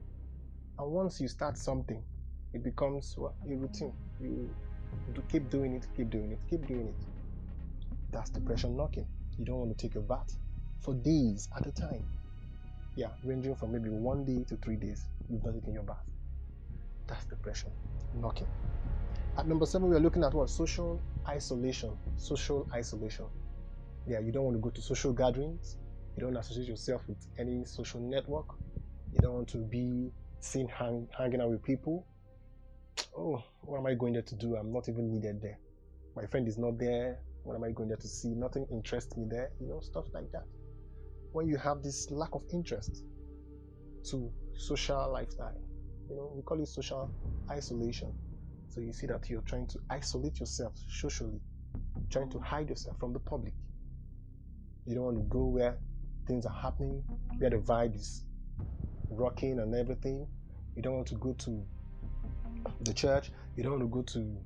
And 0.79 0.91
once 0.91 1.21
you 1.21 1.29
start 1.29 1.57
something, 1.57 2.03
it 2.53 2.63
becomes 2.63 3.15
well, 3.17 3.35
a 3.51 3.55
routine. 3.55 3.93
You 4.21 4.51
keep 5.31 5.49
doing 5.49 5.75
it, 5.75 5.87
keep 5.97 6.11
doing 6.11 6.33
it, 6.33 6.41
keep 6.51 6.67
doing 6.67 6.89
it. 6.89 7.07
That's 8.13 8.31
depression 8.31 8.77
knocking. 8.77 9.07
You 9.39 9.45
don't 9.45 9.59
want 9.59 9.77
to 9.77 9.89
take 9.89 9.97
a 9.97 10.01
bath 10.01 10.37
for 10.81 10.95
days 10.95 11.49
at 11.57 11.67
a 11.67 11.73
time. 11.73 12.05
Yeah, 12.95 13.09
ranging 13.25 13.55
from 13.55 13.73
maybe 13.73 13.91
one 13.91 14.25
day 14.25 14.45
to 14.49 14.57
three 14.57 14.77
days, 14.77 15.09
you've 15.29 15.45
not 15.45 15.55
taken 15.55 15.75
your 15.75 15.83
bath. 15.83 16.05
That's 17.07 17.25
depression 17.27 17.71
knocking. 18.15 18.49
At 19.37 19.47
number 19.47 19.67
seven, 19.67 19.91
we 19.91 19.97
are 19.97 20.01
looking 20.01 20.25
at 20.25 20.33
what? 20.33 20.49
Social 20.49 21.01
isolation. 21.29 21.93
Social 22.17 22.67
isolation. 22.75 23.27
Yeah, 24.07 24.21
you 24.21 24.33
don't 24.33 24.45
want 24.45 24.57
to 24.57 24.61
go 24.61 24.71
to 24.71 24.81
social 24.81 25.13
gatherings. 25.13 25.77
You 26.17 26.23
don't 26.23 26.37
associate 26.37 26.69
yourself 26.69 27.07
with 27.07 27.19
any 27.39 27.65
social 27.67 28.01
network. 28.01 28.47
You 29.13 29.21
don't 29.21 29.35
want 29.35 29.49
to 29.49 29.59
be 29.59 30.11
seen 30.41 30.69
hang, 30.69 31.09
hanging 31.17 31.41
out 31.41 31.51
with 31.51 31.63
people. 31.63 32.07
Oh, 33.17 33.43
what 33.61 33.79
am 33.79 33.87
I 33.87 33.95
going 33.95 34.15
there 34.15 34.23
to 34.23 34.35
do? 34.35 34.57
I'm 34.57 34.73
not 34.73 34.89
even 34.89 35.11
needed 35.11 35.43
there. 35.43 35.59
My 36.15 36.25
friend 36.27 36.49
is 36.49 36.57
not 36.57 36.79
there. 36.79 37.19
What 37.47 37.55
am 37.55 37.65
I 37.65 37.71
going 37.71 37.89
there 37.89 37.97
to 37.97 38.09
see? 38.09 38.35
Nothing 38.35 38.67
interests 38.73 39.17
me 39.17 39.27
there. 39.31 39.51
You 39.61 39.69
know, 39.69 39.81
stuff 39.81 40.07
like 40.13 40.31
that. 40.33 40.45
When 41.33 41.47
you 41.47 41.57
have 41.59 41.83
this 41.83 42.11
lack 42.11 42.35
of 42.35 42.43
interest 42.53 43.05
to 44.11 44.33
social 44.57 45.13
lifestyle, 45.13 45.61
you 46.11 46.17
know, 46.17 46.33
we 46.35 46.43
call 46.43 46.61
it 46.61 46.69
social 46.69 47.11
isolation 47.51 48.13
so 48.77 48.83
you 48.83 48.93
see 48.93 49.07
that 49.07 49.31
you're 49.31 49.41
trying 49.43 49.67
to 49.69 49.79
isolate 49.89 50.39
yourself 50.39 50.75
socially, 50.91 51.41
trying 52.11 52.29
to 52.31 52.39
hide 52.41 52.69
yourself 52.69 52.99
from 53.01 53.15
the 53.15 53.19
public. 53.19 53.55
You 54.85 54.95
don't 54.95 55.05
want 55.05 55.17
to 55.17 55.23
go 55.25 55.47
where 55.47 55.79
things 56.27 56.45
are 56.45 56.53
happening, 56.53 57.03
where 57.39 57.49
the 57.49 57.57
vibe 57.57 57.97
is 57.97 58.25
rocking 59.09 59.61
and 59.61 59.75
everything. 59.75 60.27
You 60.75 60.83
don't 60.83 60.95
want 60.95 61.07
to 61.07 61.15
go 61.15 61.33
to 61.33 61.65
the 62.83 62.93
church, 62.93 63.31
you 63.57 63.63
don't 63.63 63.81
want 63.81 63.85
to 63.85 63.89
go 63.89 64.03
to 64.03 64.37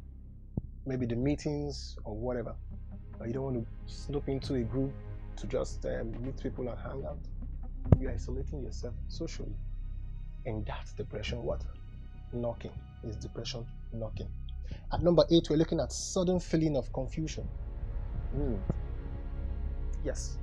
maybe 0.87 1.07
the 1.07 1.17
meetings 1.17 1.97
or 2.05 2.17
whatever. 2.17 2.55
You 3.27 3.33
don't 3.33 3.43
want 3.43 3.57
to 3.57 3.93
snoop 3.93 4.29
into 4.29 4.55
a 4.55 4.63
group 4.63 4.93
to 5.37 5.47
just 5.47 5.85
um, 5.87 6.13
meet 6.23 6.41
people 6.43 6.69
and 6.69 6.79
hang 6.79 7.05
out. 7.05 7.19
You're 7.99 8.13
isolating 8.13 8.63
yourself 8.63 8.95
socially. 9.09 9.55
And 10.47 10.65
that's 10.65 10.93
depression. 10.93 11.43
What? 11.43 11.63
Knocking. 12.33 12.73
Is 13.05 13.17
depression 13.17 13.67
knocking. 13.93 14.29
At 14.93 15.03
number 15.03 15.25
eight, 15.31 15.49
we're 15.51 15.57
looking 15.57 15.81
at 15.81 15.93
sudden 15.93 16.41
feeling 16.41 16.77
of 16.77 16.93
confusion. 16.93 17.49
Mm. 18.37 18.59
Yes. 20.05 20.39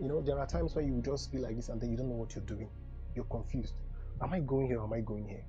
You 0.00 0.08
know, 0.08 0.20
there 0.20 0.38
are 0.38 0.46
times 0.46 0.74
where 0.74 0.84
you 0.84 1.02
just 1.04 1.30
feel 1.30 1.42
like 1.42 1.56
this 1.56 1.68
and 1.68 1.80
then 1.80 1.90
you 1.90 1.96
don't 1.96 2.08
know 2.08 2.16
what 2.16 2.34
you're 2.34 2.44
doing. 2.44 2.68
You're 3.14 3.24
confused. 3.26 3.74
Am 4.22 4.32
I 4.32 4.40
going 4.40 4.68
here? 4.68 4.80
Am 4.80 4.92
I 4.92 5.00
going 5.00 5.26
here? 5.26 5.44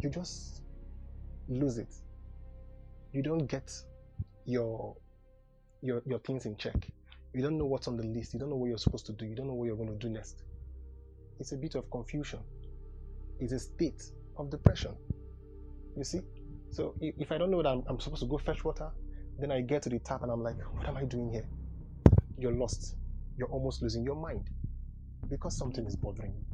You 0.00 0.10
just 0.10 0.62
lose 1.48 1.78
it. 1.78 1.94
You 3.12 3.22
don't 3.22 3.46
get 3.46 3.72
your 4.44 4.96
your 5.82 6.02
your 6.06 6.18
things 6.20 6.46
in 6.46 6.56
check. 6.56 6.90
You 7.34 7.42
don't 7.42 7.58
know 7.58 7.66
what's 7.66 7.88
on 7.88 7.96
the 7.96 8.04
list. 8.04 8.34
You 8.34 8.40
don't 8.40 8.50
know 8.50 8.56
what 8.56 8.68
you're 8.68 8.78
supposed 8.78 9.06
to 9.06 9.12
do. 9.12 9.26
You 9.26 9.34
don't 9.34 9.46
know 9.46 9.54
what 9.54 9.66
you're 9.66 9.76
going 9.76 9.90
to 9.90 9.94
do 9.94 10.08
next. 10.08 10.42
It's 11.38 11.52
a 11.52 11.56
bit 11.56 11.74
of 11.74 11.90
confusion. 11.90 12.40
It's 13.38 13.52
a 13.52 13.58
state 13.58 14.02
of 14.36 14.50
depression. 14.50 14.96
You 15.96 16.04
see? 16.04 16.22
So 16.70 16.94
if 17.00 17.30
I 17.32 17.38
don't 17.38 17.50
know 17.50 17.62
that 17.62 17.68
I'm, 17.68 17.82
I'm 17.86 18.00
supposed 18.00 18.22
to 18.22 18.28
go 18.28 18.38
fetch 18.38 18.64
water, 18.64 18.90
then 19.38 19.52
I 19.52 19.60
get 19.60 19.82
to 19.82 19.88
the 19.88 19.98
tap 20.00 20.22
and 20.22 20.32
I'm 20.32 20.42
like, 20.42 20.56
what 20.74 20.86
am 20.86 20.96
I 20.96 21.04
doing 21.04 21.30
here? 21.30 21.46
You're 22.38 22.52
lost. 22.52 22.96
You're 23.36 23.48
almost 23.48 23.82
losing 23.82 24.04
your 24.04 24.16
mind 24.16 24.48
because 25.28 25.56
something 25.56 25.86
is 25.86 25.96
bothering 25.96 26.32
you. 26.32 26.44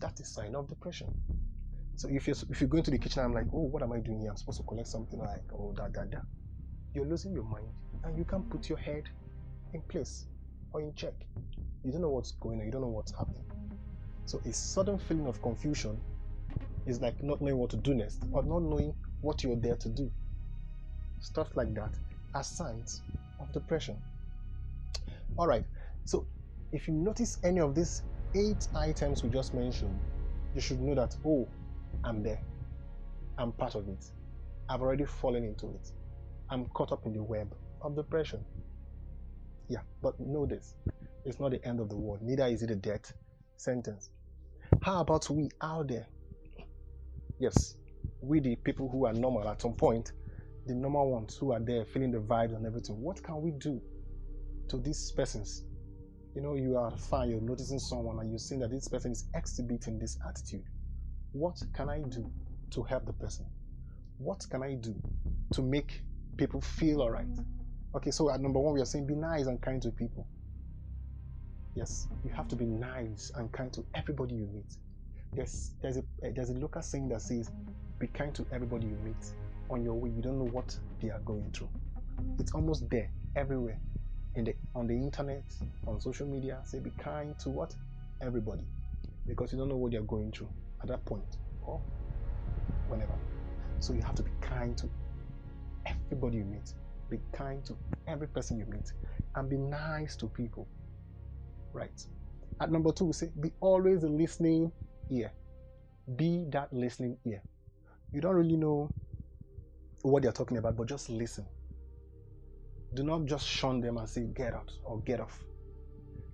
That 0.00 0.18
is 0.20 0.28
sign 0.28 0.54
of 0.54 0.68
depression. 0.68 1.08
So 1.96 2.08
if 2.10 2.26
you're 2.26 2.36
if 2.50 2.60
you 2.60 2.66
go 2.66 2.78
into 2.78 2.90
the 2.90 2.98
kitchen, 2.98 3.22
I'm 3.22 3.32
like, 3.32 3.46
oh, 3.52 3.64
what 3.64 3.82
am 3.82 3.92
I 3.92 3.98
doing 4.00 4.20
here? 4.20 4.30
I'm 4.30 4.36
supposed 4.36 4.58
to 4.58 4.64
collect 4.64 4.88
something 4.88 5.18
like, 5.18 5.42
oh, 5.52 5.72
da 5.76 5.88
da 5.88 6.04
da. 6.04 6.20
You're 6.94 7.06
losing 7.06 7.32
your 7.32 7.44
mind, 7.44 7.68
and 8.04 8.16
you 8.16 8.24
can't 8.24 8.48
put 8.50 8.68
your 8.68 8.78
head 8.78 9.04
in 9.72 9.82
place 9.82 10.26
or 10.72 10.80
in 10.80 10.94
check. 10.94 11.14
You 11.84 11.92
don't 11.92 12.02
know 12.02 12.10
what's 12.10 12.32
going 12.32 12.60
on. 12.60 12.66
You 12.66 12.72
don't 12.72 12.82
know 12.82 12.88
what's 12.88 13.12
happening. 13.12 13.44
So 14.26 14.40
a 14.44 14.52
sudden 14.52 14.98
feeling 14.98 15.26
of 15.26 15.42
confusion 15.42 16.00
is 16.86 17.00
like 17.00 17.22
not 17.22 17.40
knowing 17.40 17.56
what 17.56 17.70
to 17.70 17.76
do 17.76 17.94
next 17.94 18.24
or 18.32 18.42
not 18.42 18.62
knowing 18.62 18.94
what 19.20 19.42
you're 19.42 19.56
there 19.56 19.76
to 19.76 19.88
do. 19.88 20.10
Stuff 21.20 21.48
like 21.54 21.74
that 21.74 21.94
are 22.34 22.42
signs 22.42 23.02
of 23.38 23.52
depression. 23.52 23.96
All 25.36 25.46
right. 25.46 25.64
So 26.04 26.26
if 26.72 26.88
you 26.88 26.94
notice 26.94 27.38
any 27.42 27.60
of 27.60 27.74
these 27.74 28.02
eight 28.34 28.68
items 28.74 29.22
we 29.22 29.30
just 29.30 29.54
mentioned, 29.54 29.98
you 30.54 30.60
should 30.60 30.80
know 30.80 30.94
that, 30.94 31.16
oh, 31.26 31.48
I'm 32.04 32.22
there. 32.22 32.40
I'm 33.38 33.52
part 33.52 33.74
of 33.74 33.88
it. 33.88 34.10
I've 34.68 34.82
already 34.82 35.04
fallen 35.04 35.44
into 35.44 35.66
it. 35.70 35.92
I'm 36.50 36.66
caught 36.66 36.92
up 36.92 37.06
in 37.06 37.12
the 37.12 37.22
web 37.22 37.54
of 37.82 37.96
depression. 37.96 38.44
Yeah, 39.68 39.80
but 40.02 40.18
know 40.18 40.46
this 40.46 40.74
it's 41.24 41.38
not 41.38 41.50
the 41.50 41.64
end 41.66 41.80
of 41.80 41.88
the 41.88 41.96
world, 41.96 42.22
neither 42.22 42.46
is 42.46 42.62
it 42.62 42.70
a 42.70 42.76
death 42.76 43.12
sentence. 43.56 44.10
How 44.82 45.00
about 45.00 45.28
we 45.28 45.50
out 45.60 45.88
there? 45.88 46.06
Yes, 47.38 47.76
we, 48.22 48.40
the 48.40 48.56
people 48.56 48.88
who 48.88 49.06
are 49.06 49.12
normal 49.12 49.48
at 49.48 49.60
some 49.60 49.74
point, 49.74 50.12
the 50.66 50.74
normal 50.74 51.10
ones 51.10 51.36
who 51.36 51.52
are 51.52 51.60
there 51.60 51.84
feeling 51.84 52.10
the 52.10 52.18
vibes 52.18 52.56
and 52.56 52.64
everything, 52.64 53.00
what 53.00 53.22
can 53.22 53.42
we 53.42 53.50
do 53.52 53.80
to 54.68 54.78
these 54.78 55.12
persons 55.12 55.64
you 56.34 56.42
know, 56.42 56.54
you 56.54 56.76
are 56.76 56.96
fine, 56.96 57.30
you're 57.30 57.40
noticing 57.40 57.78
someone 57.78 58.20
and 58.20 58.30
you're 58.30 58.38
seeing 58.38 58.60
that 58.60 58.70
this 58.70 58.86
person 58.86 59.12
is 59.12 59.24
exhibiting 59.34 59.98
this 59.98 60.16
attitude. 60.26 60.62
What 61.32 61.60
can 61.74 61.88
I 61.88 61.98
do 62.00 62.30
to 62.70 62.82
help 62.82 63.06
the 63.06 63.12
person? 63.12 63.46
What 64.18 64.46
can 64.48 64.62
I 64.62 64.74
do 64.74 64.94
to 65.54 65.62
make 65.62 66.02
people 66.36 66.60
feel 66.60 67.02
all 67.02 67.10
right? 67.10 67.26
Okay, 67.94 68.12
so 68.12 68.30
at 68.30 68.40
number 68.40 68.60
one, 68.60 68.74
we 68.74 68.80
are 68.80 68.86
saying 68.86 69.06
be 69.06 69.16
nice 69.16 69.46
and 69.46 69.60
kind 69.60 69.82
to 69.82 69.90
people. 69.90 70.26
Yes, 71.74 72.06
you 72.24 72.30
have 72.30 72.46
to 72.48 72.56
be 72.56 72.64
nice 72.64 73.32
and 73.34 73.50
kind 73.52 73.72
to 73.72 73.84
everybody 73.94 74.36
you 74.36 74.46
meet. 74.52 74.76
There's 75.32 75.72
there's 75.82 75.96
a 75.96 76.02
eh, 76.22 76.30
there's 76.34 76.50
a 76.50 76.54
local 76.54 76.82
saying 76.82 77.08
that 77.08 77.22
says, 77.22 77.50
"Be 77.98 78.06
kind 78.08 78.34
to 78.34 78.46
everybody 78.52 78.86
you 78.86 78.96
meet." 79.04 79.32
On 79.70 79.82
your 79.82 79.94
way, 79.94 80.10
you 80.10 80.20
don't 80.22 80.38
know 80.38 80.50
what 80.52 80.76
they 81.00 81.10
are 81.10 81.20
going 81.20 81.50
through. 81.52 81.70
It's 82.38 82.52
almost 82.52 82.88
there 82.90 83.08
everywhere 83.36 83.78
in 84.34 84.44
the 84.44 84.54
on 84.74 84.86
the 84.86 84.94
internet, 84.94 85.44
on 85.86 86.00
social 86.00 86.26
media, 86.26 86.60
say 86.64 86.78
be 86.78 86.90
kind 86.90 87.38
to 87.40 87.50
what? 87.50 87.74
Everybody. 88.22 88.64
Because 89.26 89.52
you 89.52 89.58
don't 89.58 89.68
know 89.68 89.76
what 89.76 89.92
they're 89.92 90.02
going 90.02 90.32
through 90.32 90.48
at 90.82 90.88
that 90.88 91.04
point 91.04 91.36
or 91.62 91.80
whenever. 92.88 93.14
So 93.80 93.92
you 93.92 94.02
have 94.02 94.14
to 94.16 94.22
be 94.22 94.30
kind 94.40 94.76
to 94.78 94.88
everybody 95.86 96.38
you 96.38 96.44
meet. 96.44 96.72
Be 97.10 97.18
kind 97.32 97.64
to 97.66 97.76
every 98.06 98.28
person 98.28 98.58
you 98.58 98.66
meet. 98.66 98.92
And 99.34 99.48
be 99.48 99.56
nice 99.56 100.16
to 100.16 100.26
people. 100.28 100.68
Right. 101.72 102.04
At 102.60 102.70
number 102.70 102.92
two, 102.92 103.06
we 103.06 103.12
say 103.12 103.30
be 103.40 103.52
always 103.60 104.02
a 104.04 104.08
listening 104.08 104.72
ear. 105.10 105.32
Be 106.16 106.44
that 106.50 106.72
listening 106.72 107.16
ear. 107.26 107.42
You 108.12 108.20
don't 108.20 108.34
really 108.34 108.56
know 108.56 108.90
what 110.02 110.22
they're 110.22 110.32
talking 110.32 110.56
about, 110.56 110.76
but 110.76 110.88
just 110.88 111.08
listen 111.10 111.46
do 112.94 113.04
not 113.04 113.24
just 113.26 113.46
shun 113.46 113.80
them 113.80 113.98
and 113.98 114.08
say, 114.08 114.26
get 114.34 114.54
out 114.54 114.70
or 114.84 115.00
get 115.02 115.20
off. 115.20 115.44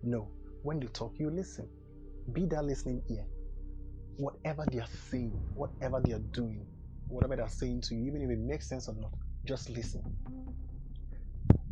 No. 0.03 0.29
When 0.63 0.81
they 0.81 0.87
talk, 0.87 1.15
you 1.19 1.31
listen. 1.31 1.69
Be 2.33 2.47
that 2.47 2.65
listening 2.65 3.03
ear. 3.11 3.27
Whatever 4.17 4.65
they 4.73 4.79
are 4.79 4.89
saying, 5.11 5.39
whatever 5.55 6.01
they 6.05 6.13
are 6.13 6.23
doing, 6.33 6.67
whatever 7.09 7.37
they're 7.37 7.49
saying 7.49 7.83
to 7.83 7.95
you, 7.95 8.07
even 8.07 8.23
if 8.23 8.31
it 8.31 8.39
makes 8.39 8.69
sense 8.69 8.89
or 8.89 8.95
not, 8.95 9.13
just 9.47 9.71
listen. 9.71 10.03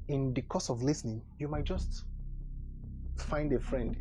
In 0.09 0.35
the 0.35 0.43
course 0.43 0.71
of 0.71 0.83
listening, 0.83 1.23
you 1.39 1.49
might 1.49 1.65
just 1.65 2.05
find 3.17 3.53
a 3.53 3.61
friend. 3.61 3.97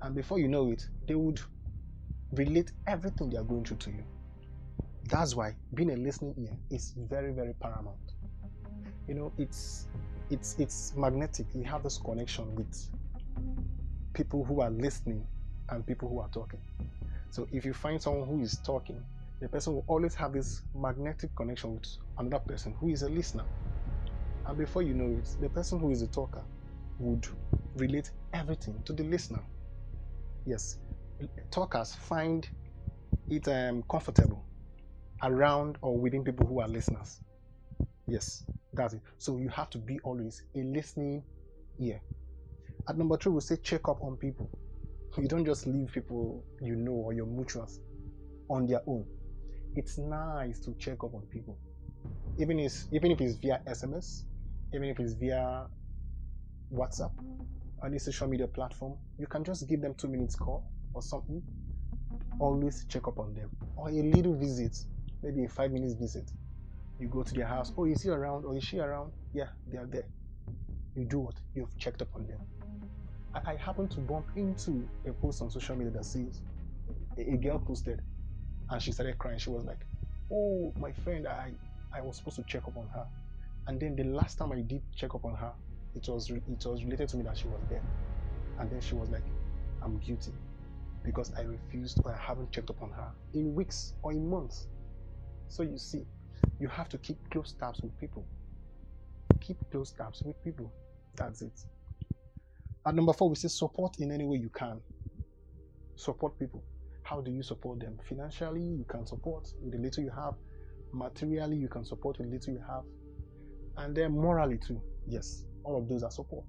And 0.00 0.14
before 0.14 0.38
you 0.38 0.48
know 0.48 0.70
it, 0.70 0.88
they 1.06 1.14
would 1.14 1.40
relate 2.32 2.72
everything 2.86 3.30
they 3.30 3.36
are 3.36 3.44
going 3.44 3.64
through 3.64 3.78
to 3.78 3.90
you. 3.90 4.04
That's 5.08 5.34
why 5.34 5.56
being 5.74 5.90
a 5.90 5.96
listening 5.96 6.34
ear 6.38 6.56
is 6.70 6.94
very, 6.96 7.32
very 7.32 7.54
paramount 7.54 8.12
you 9.08 9.14
know 9.14 9.32
it's 9.38 9.88
it's 10.30 10.56
it's 10.58 10.94
magnetic 10.96 11.46
you 11.54 11.64
have 11.64 11.82
this 11.82 11.98
connection 11.98 12.54
with 12.54 12.88
people 14.14 14.44
who 14.44 14.60
are 14.60 14.70
listening 14.70 15.26
and 15.70 15.86
people 15.86 16.08
who 16.08 16.20
are 16.20 16.28
talking 16.28 16.60
so 17.30 17.46
if 17.52 17.64
you 17.64 17.72
find 17.72 18.00
someone 18.00 18.28
who 18.28 18.40
is 18.40 18.58
talking 18.58 19.02
the 19.42 19.48
person 19.48 19.74
will 19.74 19.84
always 19.88 20.14
have 20.14 20.32
this 20.32 20.62
magnetic 20.74 21.34
connection 21.34 21.74
with 21.74 21.84
another 22.18 22.38
person 22.38 22.74
who 22.78 22.88
is 22.88 23.02
a 23.02 23.08
listener 23.08 23.44
and 24.46 24.56
before 24.56 24.82
you 24.82 24.94
know 24.94 25.18
it 25.18 25.28
the 25.40 25.48
person 25.48 25.78
who 25.78 25.90
is 25.90 26.00
a 26.00 26.06
talker 26.06 26.44
would 26.98 27.26
relate 27.76 28.12
everything 28.32 28.80
to 28.84 28.92
the 28.92 29.02
listener 29.02 29.42
yes 30.46 30.78
talkers 31.50 31.94
find 31.94 32.48
it 33.28 33.46
um, 33.48 33.82
comfortable 33.90 34.44
around 35.24 35.76
or 35.82 35.98
within 35.98 36.22
people 36.22 36.46
who 36.46 36.60
are 36.60 36.68
listeners 36.68 37.20
yes 38.06 38.44
that's 38.74 38.94
it. 38.94 39.00
So 39.18 39.36
you 39.38 39.48
have 39.50 39.70
to 39.70 39.78
be 39.78 39.98
always 40.00 40.42
a 40.54 40.62
listening 40.62 41.22
ear. 41.78 42.00
At 42.88 42.96
number 42.96 43.16
three, 43.16 43.32
we 43.32 43.40
say 43.40 43.56
check 43.56 43.88
up 43.88 44.02
on 44.02 44.16
people. 44.16 44.50
You 45.18 45.28
don't 45.28 45.44
just 45.44 45.66
leave 45.66 45.92
people 45.92 46.42
you 46.60 46.74
know 46.74 46.92
or 46.92 47.12
your 47.12 47.26
mutuals 47.26 47.80
on 48.48 48.66
their 48.66 48.80
own. 48.86 49.04
It's 49.74 49.98
nice 49.98 50.60
to 50.60 50.74
check 50.74 51.02
up 51.04 51.14
on 51.14 51.22
people, 51.30 51.58
even 52.38 52.58
if 52.58 52.84
even 52.92 53.10
if 53.12 53.20
it's 53.20 53.36
via 53.36 53.60
SMS, 53.66 54.24
even 54.74 54.88
if 54.88 55.00
it's 55.00 55.14
via 55.14 55.66
WhatsApp, 56.72 57.12
any 57.84 57.98
social 57.98 58.28
media 58.28 58.46
platform. 58.46 58.96
You 59.18 59.26
can 59.26 59.44
just 59.44 59.68
give 59.68 59.80
them 59.80 59.94
two 59.94 60.08
minutes 60.08 60.36
call 60.36 60.64
or 60.94 61.02
something. 61.02 61.42
Always 62.38 62.84
check 62.86 63.06
up 63.08 63.18
on 63.18 63.34
them 63.34 63.50
or 63.76 63.88
a 63.88 63.92
little 64.02 64.34
visit, 64.34 64.76
maybe 65.22 65.44
a 65.44 65.48
five 65.48 65.70
minutes 65.70 65.94
visit 65.94 66.30
you 67.02 67.08
go 67.08 67.22
to 67.22 67.34
their 67.34 67.46
house. 67.46 67.72
Oh, 67.76 67.84
is 67.84 68.02
he 68.02 68.10
around? 68.10 68.44
Or 68.44 68.56
is 68.56 68.64
she 68.64 68.78
around? 68.78 69.12
Yeah, 69.34 69.48
they 69.70 69.78
are 69.78 69.86
there. 69.86 70.06
You 70.94 71.04
do 71.04 71.18
what? 71.18 71.34
You've 71.54 71.76
checked 71.76 72.00
up 72.00 72.08
on 72.14 72.26
them. 72.26 72.38
I, 73.34 73.52
I 73.52 73.56
happened 73.56 73.90
to 73.92 74.00
bump 74.00 74.26
into 74.36 74.88
a 75.06 75.12
post 75.12 75.42
on 75.42 75.50
social 75.50 75.74
media 75.74 75.92
that 75.94 76.04
says 76.04 76.40
a, 77.18 77.32
a 77.32 77.36
girl 77.36 77.58
posted 77.58 78.00
and 78.70 78.82
she 78.82 78.92
started 78.92 79.18
crying. 79.18 79.38
She 79.38 79.50
was 79.50 79.64
like, 79.64 79.86
Oh, 80.32 80.72
my 80.78 80.92
friend, 80.92 81.26
I, 81.26 81.52
I 81.94 82.00
was 82.00 82.16
supposed 82.16 82.36
to 82.36 82.42
check 82.44 82.62
up 82.66 82.76
on 82.76 82.88
her. 82.94 83.06
And 83.66 83.78
then 83.78 83.96
the 83.96 84.04
last 84.04 84.38
time 84.38 84.52
I 84.52 84.60
did 84.60 84.82
check 84.96 85.14
up 85.14 85.24
on 85.24 85.34
her, 85.34 85.52
it 85.94 86.08
was 86.08 86.30
it 86.30 86.66
was 86.66 86.82
related 86.82 87.08
to 87.10 87.16
me 87.16 87.24
that 87.24 87.36
she 87.36 87.46
was 87.48 87.60
there. 87.68 87.82
And 88.58 88.70
then 88.70 88.80
she 88.80 88.94
was 88.94 89.10
like, 89.10 89.24
I'm 89.82 89.98
guilty 89.98 90.32
because 91.04 91.32
I 91.36 91.42
refused 91.42 92.00
or 92.04 92.12
I 92.12 92.16
haven't 92.16 92.50
checked 92.52 92.70
up 92.70 92.80
on 92.82 92.90
her 92.90 93.10
in 93.34 93.54
weeks 93.54 93.94
or 94.02 94.12
in 94.12 94.28
months. 94.28 94.68
So 95.48 95.62
you 95.62 95.76
see, 95.78 96.06
you 96.58 96.68
have 96.68 96.88
to 96.90 96.98
keep 96.98 97.18
close 97.30 97.52
tabs 97.52 97.80
with 97.82 97.98
people. 97.98 98.24
Keep 99.40 99.58
close 99.70 99.92
tabs 99.92 100.22
with 100.24 100.42
people. 100.44 100.72
That's 101.16 101.42
it. 101.42 101.52
At 102.86 102.94
number 102.94 103.12
four, 103.12 103.28
we 103.28 103.36
say 103.36 103.48
support 103.48 103.98
in 103.98 104.10
any 104.10 104.24
way 104.24 104.38
you 104.38 104.48
can. 104.48 104.80
Support 105.96 106.38
people. 106.38 106.62
How 107.12 107.20
do 107.20 107.30
you 107.30 107.42
support 107.42 107.78
them? 107.78 107.98
Financially, 108.08 108.62
you 108.62 108.86
can 108.88 109.06
support 109.06 109.52
with 109.62 109.72
the 109.74 109.78
little 109.78 110.02
you 110.02 110.08
have. 110.08 110.32
Materially, 110.94 111.58
you 111.58 111.68
can 111.68 111.84
support 111.84 112.16
with 112.16 112.28
the 112.28 112.32
little 112.32 112.54
you 112.54 112.64
have. 112.66 112.84
And 113.76 113.94
then 113.94 114.12
morally, 114.12 114.56
too. 114.56 114.80
Yes, 115.06 115.44
all 115.62 115.76
of 115.76 115.90
those 115.90 116.02
are 116.04 116.10
support. 116.10 116.46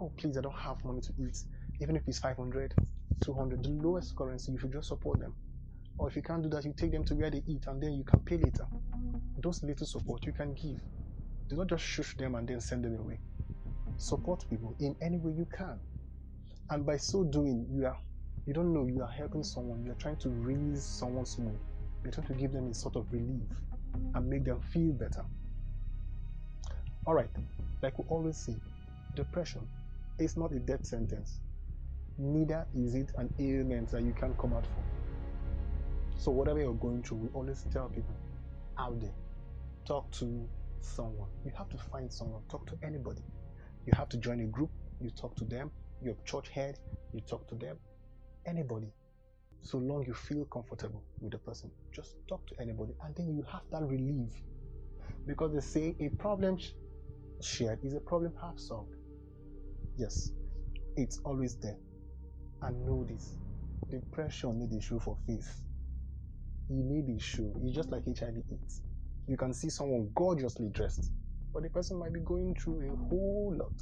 Oh, 0.00 0.10
please, 0.16 0.38
I 0.38 0.40
don't 0.40 0.56
have 0.56 0.82
money 0.86 1.02
to 1.02 1.12
eat. 1.20 1.36
Even 1.82 1.96
if 1.96 2.08
it's 2.08 2.18
500, 2.18 2.72
200, 3.22 3.62
the 3.62 3.68
lowest 3.68 4.16
currency, 4.16 4.52
you 4.52 4.58
should 4.58 4.72
just 4.72 4.88
support 4.88 5.20
them. 5.20 5.34
Or 5.98 6.08
if 6.08 6.16
you 6.16 6.22
can't 6.22 6.42
do 6.42 6.48
that, 6.48 6.64
you 6.64 6.72
take 6.74 6.92
them 6.92 7.04
to 7.04 7.14
where 7.14 7.30
they 7.30 7.42
eat 7.46 7.66
and 7.66 7.78
then 7.78 7.92
you 7.92 8.04
can 8.04 8.20
pay 8.20 8.38
later. 8.38 8.66
Those 9.42 9.62
little 9.62 9.86
support 9.86 10.24
you 10.24 10.32
can 10.32 10.54
give. 10.54 10.80
Do 11.50 11.56
not 11.56 11.66
just 11.66 11.84
shush 11.84 12.16
them 12.16 12.36
and 12.36 12.48
then 12.48 12.62
send 12.62 12.86
them 12.86 12.98
away. 12.98 13.20
Support 13.98 14.46
people 14.48 14.74
in 14.80 14.96
any 15.02 15.18
way 15.18 15.32
you 15.32 15.46
can. 15.54 15.78
And 16.70 16.86
by 16.86 16.96
so 16.96 17.24
doing, 17.24 17.66
you 17.70 17.84
are 17.84 17.98
you 18.46 18.54
don't 18.54 18.72
know 18.72 18.86
you 18.86 19.02
are 19.02 19.10
helping 19.10 19.42
someone, 19.42 19.84
you 19.84 19.92
are 19.92 19.96
trying 19.96 20.16
to 20.16 20.28
raise 20.28 20.82
someone's 20.82 21.38
mood. 21.38 21.58
You're 22.02 22.12
trying 22.12 22.26
to 22.28 22.34
give 22.34 22.52
them 22.52 22.70
a 22.70 22.74
sort 22.74 22.96
of 22.96 23.12
relief 23.12 23.42
and 24.14 24.28
make 24.28 24.44
them 24.44 24.60
feel 24.60 24.92
better. 24.92 25.24
Alright, 27.06 27.30
like 27.82 27.98
we 27.98 28.04
always 28.08 28.36
say, 28.36 28.56
depression 29.14 29.66
is 30.18 30.36
not 30.36 30.52
a 30.52 30.58
death 30.58 30.84
sentence. 30.84 31.40
Neither 32.18 32.66
is 32.74 32.94
it 32.94 33.12
an 33.16 33.32
ailment 33.38 33.90
that 33.90 34.02
you 34.02 34.12
can't 34.12 34.36
come 34.38 34.52
out 34.52 34.64
from. 34.66 34.84
So 36.16 36.30
whatever 36.30 36.60
you're 36.60 36.74
going 36.74 37.02
through, 37.02 37.18
we 37.18 37.28
always 37.32 37.64
tell 37.72 37.88
people 37.88 38.14
out 38.78 39.00
there, 39.00 39.14
talk 39.86 40.10
to 40.12 40.48
someone. 40.80 41.28
You 41.44 41.52
have 41.56 41.68
to 41.70 41.78
find 41.78 42.12
someone, 42.12 42.42
talk 42.50 42.66
to 42.66 42.74
anybody. 42.82 43.22
You 43.86 43.92
have 43.96 44.08
to 44.10 44.18
join 44.18 44.40
a 44.40 44.44
group, 44.44 44.70
you 45.00 45.10
talk 45.10 45.34
to 45.36 45.44
them. 45.44 45.70
Your 46.02 46.14
church 46.24 46.48
head, 46.48 46.78
you 47.12 47.20
talk 47.20 47.46
to 47.48 47.54
them. 47.54 47.76
Anybody. 48.46 48.92
So 49.62 49.78
long 49.78 50.04
you 50.06 50.14
feel 50.14 50.44
comfortable 50.46 51.02
with 51.20 51.32
the 51.32 51.38
person, 51.38 51.70
just 51.92 52.16
talk 52.28 52.46
to 52.46 52.54
anybody, 52.60 52.94
and 53.04 53.14
then 53.14 53.34
you 53.34 53.44
have 53.52 53.62
that 53.70 53.82
relief. 53.82 54.30
Because 55.26 55.52
they 55.52 55.60
say 55.60 55.96
a 56.00 56.08
problem 56.16 56.58
shared 57.42 57.78
is 57.84 57.94
a 57.94 58.00
problem 58.00 58.32
half 58.40 58.58
solved. 58.58 58.94
Yes, 59.96 60.32
it's 60.96 61.20
always 61.24 61.56
there. 61.56 61.76
And 62.62 62.86
know 62.86 63.06
this 63.08 63.36
depression 63.90 64.58
need 64.58 64.72
a 64.78 64.80
show 64.80 64.98
for 64.98 65.16
face 65.26 65.62
you 66.70 66.84
need 66.84 67.16
a 67.16 67.18
show. 67.20 67.52
It's 67.62 67.74
just 67.74 67.90
like 67.90 68.04
HIV 68.06 68.42
AIDS. 68.52 68.82
You 69.26 69.36
can 69.36 69.52
see 69.52 69.68
someone 69.68 70.10
gorgeously 70.14 70.68
dressed, 70.68 71.10
but 71.52 71.62
the 71.62 71.68
person 71.68 71.98
might 71.98 72.12
be 72.12 72.20
going 72.20 72.54
through 72.54 72.80
a 72.80 72.96
whole 73.08 73.54
lot. 73.56 73.72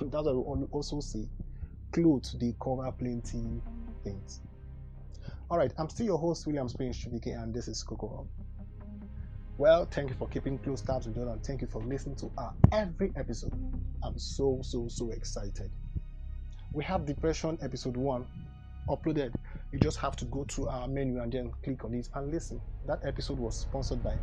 That's 0.00 0.24
why 0.24 0.32
we 0.32 0.66
also 0.70 1.00
say 1.00 1.28
clothes 1.92 2.36
they 2.40 2.54
cover 2.60 2.90
plenty 2.92 3.60
things. 4.02 4.40
Alright, 5.50 5.72
I'm 5.78 5.88
still 5.88 6.06
your 6.06 6.18
host, 6.18 6.46
William 6.46 6.68
Springs 6.68 6.98
Chubike, 6.98 7.40
and 7.40 7.52
this 7.54 7.68
is 7.68 7.82
Coco 7.82 8.26
Well, 9.58 9.86
thank 9.86 10.10
you 10.10 10.16
for 10.16 10.28
keeping 10.28 10.58
close 10.58 10.82
tabs 10.82 11.06
with 11.06 11.18
us 11.18 11.28
and 11.28 11.44
thank 11.44 11.60
you 11.60 11.66
for 11.66 11.82
listening 11.82 12.16
to 12.16 12.30
our 12.38 12.54
every 12.72 13.12
episode. 13.16 13.52
I'm 14.02 14.18
so 14.18 14.60
so 14.62 14.88
so 14.88 15.10
excited. 15.10 15.70
We 16.72 16.84
have 16.84 17.04
Depression 17.04 17.58
episode 17.62 17.96
1 17.96 18.26
uploaded 18.88 19.34
you 19.72 19.78
just 19.78 19.96
have 19.98 20.16
to 20.16 20.26
go 20.26 20.44
through 20.44 20.68
our 20.68 20.86
menu 20.86 21.20
and 21.20 21.32
then 21.32 21.50
click 21.64 21.82
on 21.84 21.94
it 21.94 22.08
and 22.14 22.30
listen. 22.30 22.60
That 22.86 23.00
episode 23.06 23.38
was 23.38 23.58
sponsored 23.58 24.04
by 24.04 24.16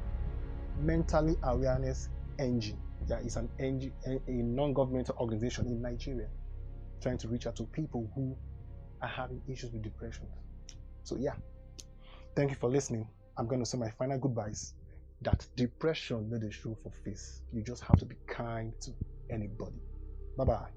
Mentally 0.80 1.36
Awareness 1.44 2.10
Engine. 2.38 2.78
Yeah, 3.08 3.18
it's 3.24 3.36
an 3.36 3.50
NG, 3.60 3.92
a 4.06 4.32
non-governmental 4.32 5.16
organization 5.20 5.66
in 5.66 5.82
Nigeria 5.82 6.28
trying 7.02 7.18
to 7.18 7.28
reach 7.28 7.48
out 7.48 7.56
to 7.56 7.64
people 7.64 8.12
who 8.14 8.38
are 9.02 9.08
having 9.08 9.42
issues 9.48 9.72
with 9.72 9.84
depression. 9.84 10.28
So 11.04 11.16
yeah, 11.18 11.36
thank 12.36 12.50
you 12.50 12.56
for 12.56 12.70
listening. 12.70 13.08
I'm 13.38 13.48
going 13.48 13.60
to 13.62 13.66
say 13.66 13.78
my 13.78 13.90
final 13.92 14.18
goodbyes. 14.18 14.74
That 15.22 15.46
depression 15.56 16.30
not 16.30 16.44
a 16.44 16.52
show 16.52 16.78
for 16.82 16.92
face. 17.04 17.42
You 17.52 17.62
just 17.62 17.84
have 17.84 17.98
to 17.98 18.06
be 18.06 18.16
kind 18.28 18.74
to 18.82 18.92
anybody. 19.30 19.82
Bye 20.38 20.46
bye. 20.46 20.70